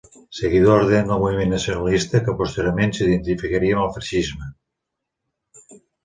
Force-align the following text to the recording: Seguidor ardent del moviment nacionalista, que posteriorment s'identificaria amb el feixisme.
Seguidor 0.37 0.75
ardent 0.75 1.09
del 1.09 1.19
moviment 1.23 1.51
nacionalista, 1.55 2.21
que 2.29 2.33
posteriorment 2.39 2.93
s'identificaria 2.99 3.75
amb 3.75 3.83
el 3.83 3.91
feixisme. 3.99 4.49